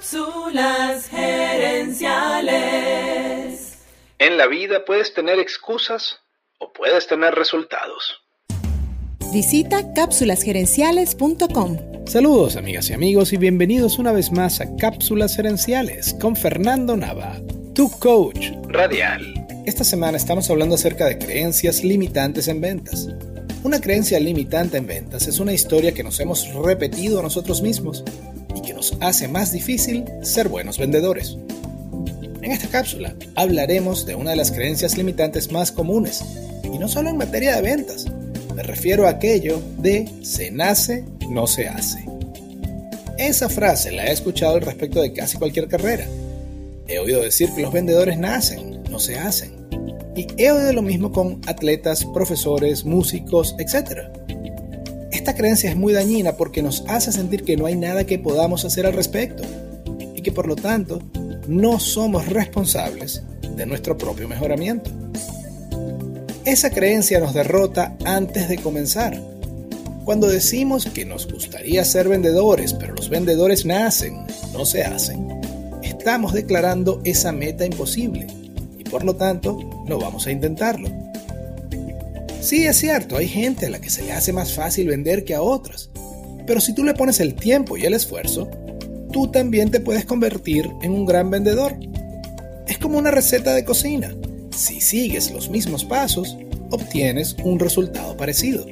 Cápsulas 0.00 1.10
gerenciales. 1.10 3.76
En 4.18 4.38
la 4.38 4.46
vida 4.46 4.86
puedes 4.86 5.12
tener 5.12 5.38
excusas 5.38 6.20
o 6.58 6.72
puedes 6.72 7.06
tener 7.06 7.34
resultados. 7.34 8.22
Visita 9.30 9.92
cápsulasgerenciales.com. 9.92 12.06
Saludos 12.06 12.56
amigas 12.56 12.88
y 12.88 12.94
amigos 12.94 13.34
y 13.34 13.36
bienvenidos 13.36 13.98
una 13.98 14.12
vez 14.12 14.32
más 14.32 14.62
a 14.62 14.74
Cápsulas 14.76 15.36
Gerenciales 15.36 16.16
con 16.18 16.34
Fernando 16.34 16.96
Nava, 16.96 17.36
tu 17.74 17.90
coach 17.90 18.52
Radial. 18.68 19.34
Esta 19.66 19.84
semana 19.84 20.16
estamos 20.16 20.48
hablando 20.48 20.76
acerca 20.76 21.04
de 21.04 21.18
creencias 21.18 21.84
limitantes 21.84 22.48
en 22.48 22.62
ventas. 22.62 23.06
Una 23.64 23.82
creencia 23.82 24.18
limitante 24.18 24.78
en 24.78 24.86
ventas 24.86 25.26
es 25.26 25.40
una 25.40 25.52
historia 25.52 25.92
que 25.92 26.02
nos 26.02 26.18
hemos 26.20 26.50
repetido 26.54 27.20
a 27.20 27.22
nosotros 27.22 27.60
mismos 27.60 28.02
y 28.54 28.62
que 28.62 28.74
nos 28.74 28.96
hace 29.00 29.28
más 29.28 29.52
difícil 29.52 30.04
ser 30.22 30.48
buenos 30.48 30.78
vendedores. 30.78 31.36
En 32.42 32.52
esta 32.52 32.68
cápsula 32.68 33.14
hablaremos 33.34 34.06
de 34.06 34.14
una 34.14 34.30
de 34.30 34.36
las 34.36 34.50
creencias 34.50 34.96
limitantes 34.96 35.52
más 35.52 35.70
comunes, 35.72 36.24
y 36.64 36.78
no 36.78 36.88
solo 36.88 37.10
en 37.10 37.16
materia 37.16 37.56
de 37.56 37.62
ventas, 37.62 38.06
me 38.54 38.62
refiero 38.62 39.06
a 39.06 39.10
aquello 39.10 39.60
de 39.78 40.08
se 40.22 40.50
nace, 40.50 41.04
no 41.28 41.46
se 41.46 41.68
hace. 41.68 42.04
Esa 43.18 43.48
frase 43.48 43.92
la 43.92 44.06
he 44.06 44.12
escuchado 44.12 44.54
al 44.54 44.62
respecto 44.62 45.02
de 45.02 45.12
casi 45.12 45.36
cualquier 45.36 45.68
carrera. 45.68 46.06
He 46.88 46.98
oído 46.98 47.20
decir 47.20 47.50
que 47.54 47.62
los 47.62 47.72
vendedores 47.72 48.18
nacen, 48.18 48.82
no 48.90 48.98
se 48.98 49.18
hacen. 49.18 49.52
Y 50.16 50.26
he 50.38 50.50
oído 50.50 50.72
lo 50.72 50.82
mismo 50.82 51.12
con 51.12 51.40
atletas, 51.46 52.04
profesores, 52.06 52.84
músicos, 52.84 53.54
etc. 53.58 54.08
Esta 55.20 55.34
creencia 55.34 55.68
es 55.68 55.76
muy 55.76 55.92
dañina 55.92 56.38
porque 56.38 56.62
nos 56.62 56.82
hace 56.88 57.12
sentir 57.12 57.44
que 57.44 57.54
no 57.54 57.66
hay 57.66 57.76
nada 57.76 58.06
que 58.06 58.18
podamos 58.18 58.64
hacer 58.64 58.86
al 58.86 58.94
respecto 58.94 59.42
y 60.14 60.22
que 60.22 60.32
por 60.32 60.48
lo 60.48 60.56
tanto 60.56 61.02
no 61.46 61.78
somos 61.78 62.26
responsables 62.26 63.22
de 63.54 63.66
nuestro 63.66 63.98
propio 63.98 64.28
mejoramiento. 64.28 64.90
Esa 66.46 66.70
creencia 66.70 67.20
nos 67.20 67.34
derrota 67.34 67.98
antes 68.06 68.48
de 68.48 68.56
comenzar. 68.56 69.20
Cuando 70.06 70.26
decimos 70.26 70.86
que 70.86 71.04
nos 71.04 71.30
gustaría 71.30 71.84
ser 71.84 72.08
vendedores, 72.08 72.72
pero 72.72 72.94
los 72.94 73.10
vendedores 73.10 73.66
nacen, 73.66 74.24
no 74.54 74.64
se 74.64 74.84
hacen, 74.84 75.28
estamos 75.82 76.32
declarando 76.32 77.02
esa 77.04 77.30
meta 77.30 77.66
imposible 77.66 78.26
y 78.78 78.84
por 78.84 79.04
lo 79.04 79.16
tanto 79.16 79.84
no 79.86 79.98
vamos 79.98 80.26
a 80.26 80.32
intentarlo. 80.32 80.88
Sí, 82.40 82.64
es 82.64 82.78
cierto, 82.78 83.18
hay 83.18 83.28
gente 83.28 83.66
a 83.66 83.70
la 83.70 83.80
que 83.80 83.90
se 83.90 84.02
le 84.02 84.12
hace 84.12 84.32
más 84.32 84.54
fácil 84.54 84.88
vender 84.88 85.24
que 85.24 85.34
a 85.34 85.42
otras, 85.42 85.90
pero 86.46 86.60
si 86.60 86.74
tú 86.74 86.84
le 86.84 86.94
pones 86.94 87.20
el 87.20 87.34
tiempo 87.34 87.76
y 87.76 87.84
el 87.84 87.92
esfuerzo, 87.92 88.48
tú 89.12 89.28
también 89.28 89.70
te 89.70 89.80
puedes 89.80 90.06
convertir 90.06 90.70
en 90.82 90.92
un 90.92 91.04
gran 91.04 91.30
vendedor. 91.30 91.76
Es 92.66 92.78
como 92.78 92.98
una 92.98 93.10
receta 93.10 93.54
de 93.54 93.64
cocina. 93.64 94.14
Si 94.56 94.80
sigues 94.80 95.30
los 95.30 95.50
mismos 95.50 95.84
pasos, 95.84 96.36
obtienes 96.70 97.36
un 97.44 97.58
resultado 97.58 98.16
parecido. 98.16 98.66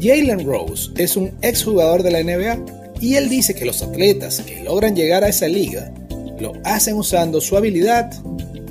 Jalen 0.00 0.46
Rose 0.46 0.90
es 0.96 1.16
un 1.16 1.32
exjugador 1.42 2.04
de 2.04 2.10
la 2.12 2.22
NBA 2.22 2.98
y 3.00 3.14
él 3.16 3.28
dice 3.28 3.54
que 3.54 3.64
los 3.64 3.82
atletas 3.82 4.40
que 4.40 4.62
logran 4.62 4.94
llegar 4.94 5.24
a 5.24 5.28
esa 5.28 5.48
liga 5.48 5.92
lo 6.38 6.52
hacen 6.64 6.96
usando 6.96 7.40
su 7.40 7.56
habilidad 7.56 8.12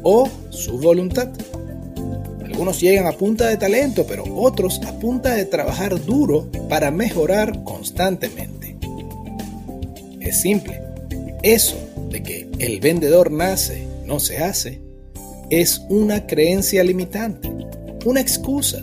o 0.04 0.30
su 0.50 0.78
voluntad. 0.80 1.30
Algunos 2.58 2.82
llegan 2.82 3.06
a 3.06 3.12
punta 3.12 3.50
de 3.50 3.58
talento, 3.58 4.08
pero 4.08 4.24
otros 4.34 4.82
a 4.88 4.98
punta 4.98 5.36
de 5.36 5.46
trabajar 5.46 6.04
duro 6.04 6.50
para 6.68 6.90
mejorar 6.90 7.64
constantemente. 7.64 8.76
Es 10.20 10.42
simple. 10.42 10.82
Eso 11.44 11.78
de 12.10 12.24
que 12.24 12.50
el 12.58 12.80
vendedor 12.80 13.30
nace, 13.30 13.86
no 14.08 14.20
se 14.20 14.40
hace, 14.40 14.82
es 15.52 15.84
una 15.90 16.26
creencia 16.26 16.84
limitante, 16.84 17.48
una 18.06 18.22
excusa. 18.22 18.82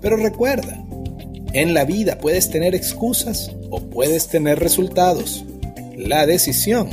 Pero 0.00 0.16
recuerda, 0.16 0.84
en 1.52 1.74
la 1.74 1.84
vida 1.84 2.18
puedes 2.18 2.50
tener 2.50 2.74
excusas 2.74 3.52
o 3.70 3.88
puedes 3.88 4.26
tener 4.26 4.58
resultados. 4.58 5.44
La 5.96 6.26
decisión 6.26 6.88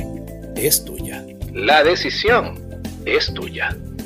es 0.54 0.84
tuya. 0.84 1.26
La 1.52 1.82
decisión 1.82 2.54
es 3.04 3.34
tuya. 3.34 3.76